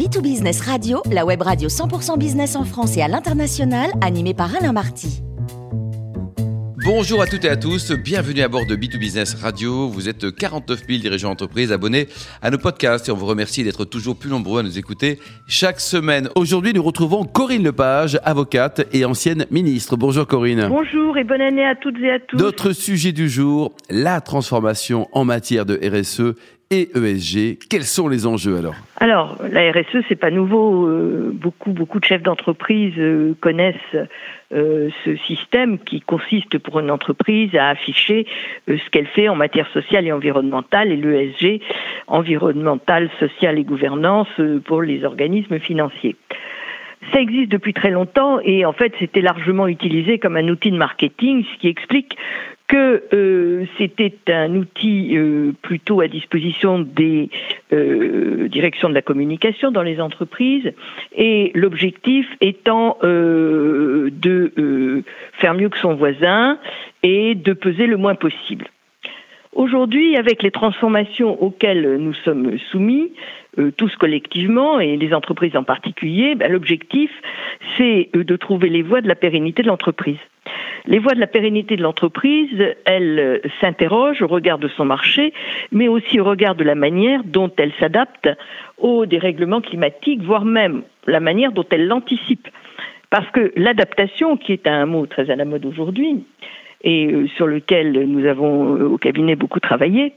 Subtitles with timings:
[0.00, 4.72] B2Business Radio, la web radio 100% business en France et à l'international, animée par Alain
[4.72, 5.20] Marty.
[6.86, 9.88] Bonjour à toutes et à tous, bienvenue à bord de B2Business Radio.
[9.88, 12.08] Vous êtes 49 000 dirigeants d'entreprise abonnés
[12.40, 15.80] à nos podcasts et on vous remercie d'être toujours plus nombreux à nous écouter chaque
[15.80, 16.30] semaine.
[16.34, 19.98] Aujourd'hui, nous retrouvons Corinne Lepage, avocate et ancienne ministre.
[19.98, 20.66] Bonjour Corinne.
[20.70, 22.38] Bonjour et bonne année à toutes et à tous.
[22.38, 26.34] Notre sujet du jour, la transformation en matière de RSE
[26.72, 27.58] et ESG.
[27.68, 30.86] Quels sont les enjeux alors Alors, la RSE, c'est pas nouveau.
[30.86, 33.74] Euh, beaucoup, beaucoup de chefs d'entreprise euh, connaissent
[34.54, 38.26] euh, ce système qui consiste pour une entreprise à afficher
[38.68, 41.60] ce qu'elle fait en matière sociale et environnementale et l'ESG,
[42.06, 44.28] environnemental, social et gouvernance
[44.64, 46.14] pour les organismes financiers.
[47.12, 50.76] Ça existe depuis très longtemps et en fait c'était largement utilisé comme un outil de
[50.76, 52.16] marketing, ce qui explique
[52.70, 57.28] que euh, c'était un outil euh, plutôt à disposition des
[57.72, 60.72] euh, directions de la communication dans les entreprises
[61.12, 66.58] et l'objectif étant de faire mieux que son voisin
[67.02, 68.68] et de peser le moins possible.
[69.52, 73.10] Aujourd'hui, avec les transformations auxquelles nous sommes soumis,
[73.76, 77.10] tous collectivement et les entreprises en particulier, ben, l'objectif,
[77.76, 80.18] c'est de trouver les voies de la pérennité de l'entreprise.
[80.86, 85.32] Les voies de la pérennité de l'entreprise, elles euh, s'interrogent au regard de son marché,
[85.72, 88.28] mais aussi au regard de la manière dont elle s'adapte
[88.78, 92.48] aux dérèglements climatiques, voire même la manière dont elle l'anticipe.
[93.10, 96.24] Parce que l'adaptation, qui est un mot très à la mode aujourd'hui,
[96.82, 100.14] et euh, sur lequel nous avons euh, au cabinet beaucoup travaillé,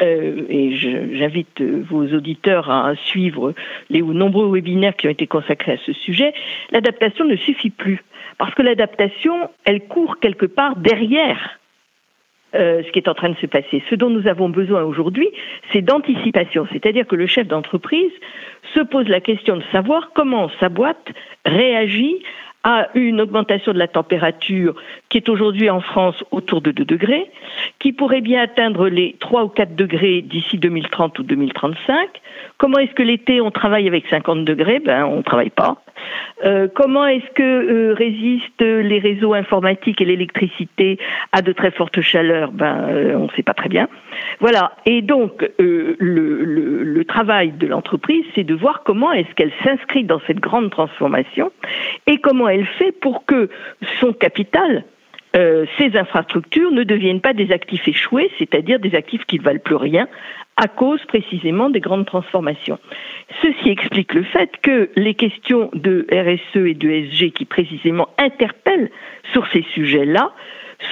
[0.00, 3.54] et j'invite vos auditeurs à suivre
[3.90, 6.34] les nombreux webinaires qui ont été consacrés à ce sujet,
[6.70, 8.02] l'adaptation ne suffit plus.
[8.38, 11.58] Parce que l'adaptation, elle court quelque part derrière
[12.54, 13.82] euh, ce qui est en train de se passer.
[13.90, 15.28] Ce dont nous avons besoin aujourd'hui,
[15.72, 18.12] c'est d'anticipation, c'est-à-dire que le chef d'entreprise
[18.74, 21.08] se pose la question de savoir comment sa boîte
[21.44, 22.22] réagit
[22.66, 24.74] à une augmentation de la température
[25.08, 27.30] qui est aujourd'hui en France autour de 2 degrés,
[27.78, 32.08] qui pourrait bien atteindre les 3 ou 4 degrés d'ici 2030 ou 2035.
[32.58, 34.80] Comment est-ce que l'été on travaille avec 50 degrés?
[34.80, 35.80] Ben on ne travaille pas.
[36.44, 40.98] Euh, comment est-ce que euh, résistent les réseaux informatiques et l'électricité
[41.32, 42.52] à de très fortes chaleurs?
[42.52, 43.88] Ben, euh, on ne sait pas très bien.
[44.40, 44.72] Voilà.
[44.84, 50.04] Et donc, le, le, le, travail de l'entreprise, c'est de voir comment est-ce qu'elle s'inscrit
[50.04, 51.52] dans cette grande transformation
[52.06, 53.48] et comment elle fait pour que
[54.00, 54.84] son capital,
[55.34, 59.74] ces infrastructures ne deviennent pas des actifs échoués, c'est-à-dire des actifs qui ne valent plus
[59.74, 60.08] rien
[60.56, 62.78] à cause précisément des grandes transformations.
[63.42, 68.90] Ceci explique le fait que les questions de RSE et de SG qui précisément interpellent
[69.32, 70.32] sur ces sujets-là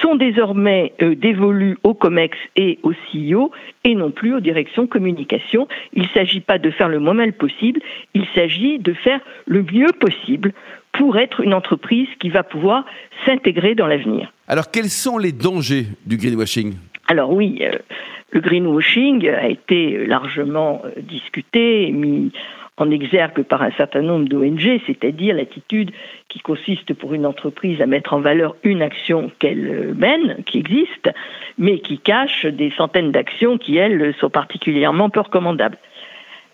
[0.01, 3.51] sont désormais euh, dévolues au COMEX et au CEO
[3.83, 5.67] et non plus aux directions communication.
[5.93, 7.81] Il ne s'agit pas de faire le moins mal possible,
[8.13, 10.53] il s'agit de faire le mieux possible
[10.97, 12.85] pour être une entreprise qui va pouvoir
[13.25, 14.31] s'intégrer dans l'avenir.
[14.47, 16.75] Alors quels sont les dangers du greenwashing?
[17.07, 17.77] Alors oui, euh,
[18.31, 22.31] le greenwashing a été largement euh, discuté et mis
[22.77, 25.91] en exergue par un certain nombre d'ONG, c'est-à-dire l'attitude
[26.27, 30.57] qui consiste pour une entreprise à mettre en valeur une action qu'elle euh, mène, qui
[30.57, 31.09] existe,
[31.57, 35.77] mais qui cache des centaines d'actions qui, elles, sont particulièrement peu recommandables.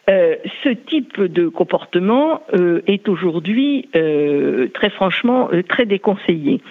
[0.10, 2.42] Euh, ce type de comportement
[2.88, 6.62] est aujourd'hui très franchement très déconseillé.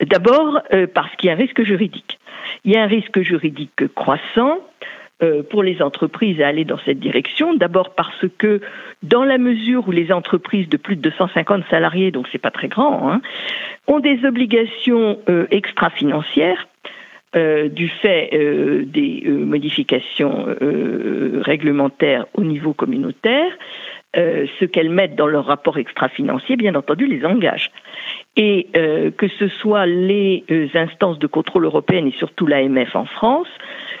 [0.00, 0.60] D'abord
[0.92, 2.18] parce qu'il y a un risque juridique.
[2.64, 4.58] Il y a un risque juridique croissant
[5.22, 7.52] euh, pour les entreprises à aller dans cette direction.
[7.52, 8.62] D'abord parce que
[9.02, 12.68] dans la mesure où les entreprises de plus de 250 salariés, donc c'est pas très
[12.68, 13.20] grand, hein,
[13.86, 16.68] ont des obligations euh, extra-financières
[17.36, 18.30] euh, du fait
[18.86, 20.46] des modifications
[21.42, 23.52] réglementaires au niveau communautaire,
[24.14, 27.70] ce qu'elles mettent dans leur rapport extra-financier, bien entendu, les engage
[28.36, 33.04] et euh, que ce soit les euh, instances de contrôle européennes et surtout l'AMF en
[33.04, 33.48] France,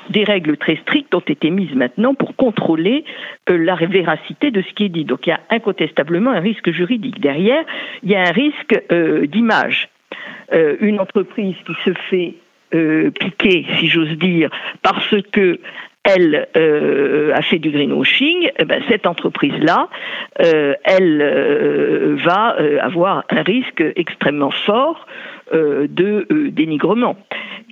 [0.08, 3.04] des règles très strictes ont été mises maintenant pour contrôler
[3.48, 5.04] euh, la véracité de ce qui est dit.
[5.04, 7.20] Donc il y a incontestablement un risque juridique.
[7.20, 7.64] Derrière,
[8.02, 8.80] il y a un risque
[9.26, 9.88] d'image.
[10.52, 12.34] une entreprise qui se fait
[12.70, 14.50] piquer, si j'ose dire,
[14.82, 15.58] parce que
[16.02, 19.88] elle euh, a fait du greenwashing, eh ben, cette entreprise-là,
[20.40, 25.06] euh, elle euh, va avoir un risque extrêmement fort
[25.52, 27.16] de dénigrement.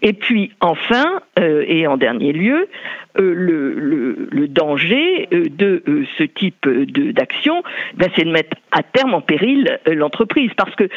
[0.02, 2.68] Et puis enfin, et en dernier lieu,
[3.16, 5.82] le, danger de
[6.16, 7.62] ce type d'action,
[7.94, 10.50] ben, c'est de mettre à terme en péril l'entreprise.
[10.56, 10.88] Parce que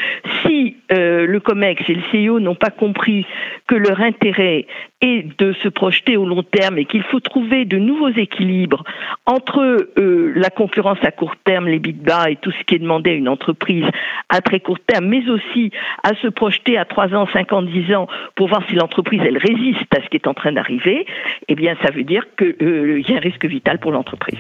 [0.42, 3.26] si le COMEX et le CIO n'ont pas compris
[3.68, 4.66] que leur intérêt
[5.02, 8.84] est de se projeter au long terme et qu'il faut trouver de nouveaux équilibres
[9.26, 13.12] entre la concurrence à court terme, les big bas et tout ce qui est demandé
[13.12, 13.86] à une entreprise
[14.30, 15.72] à très court terme, mais aussi
[16.04, 19.38] à se projeter à 3 ans, 5 ans, 10 ans pour voir si l'entreprise elle
[19.38, 21.06] résiste à ce qui est en train d'arriver,
[21.48, 24.40] eh bien ça veut dire qu'il euh, y a un risque vital pour l'entreprise.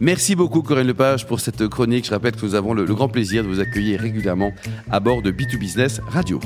[0.00, 2.06] Merci beaucoup Corinne Lepage pour cette chronique.
[2.06, 4.52] Je rappelle que nous avons le grand plaisir de vous accueillir régulièrement
[4.90, 6.40] à bord de B2Business Radio.